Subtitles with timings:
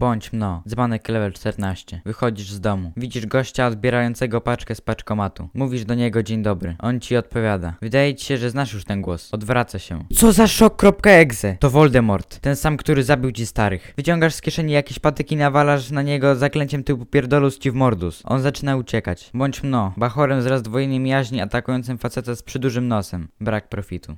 [0.00, 0.62] Bądź mno.
[0.68, 2.00] Dzbanek level 14.
[2.04, 2.92] Wychodzisz z domu.
[2.96, 5.48] Widzisz gościa odbierającego paczkę z paczkomatu.
[5.54, 6.76] Mówisz do niego dzień dobry.
[6.78, 7.74] On ci odpowiada.
[7.82, 9.28] Wydaje ci się, że znasz już ten głos.
[9.34, 10.04] Odwraca się.
[10.16, 11.56] Co za szok.exe?
[11.60, 12.40] To Voldemort.
[12.40, 13.94] Ten sam, który zabił ci starych.
[13.96, 18.22] Wyciągasz z kieszeni jakieś patyki, nawalasz na niego zaklęciem typu pierdolus ci w mordus.
[18.24, 19.30] On zaczyna uciekać.
[19.34, 19.92] Bądź mno.
[19.96, 23.28] Bachorem z rozdwojeniem jaźni atakującym faceta z przydużym nosem.
[23.40, 24.16] Brak profitu.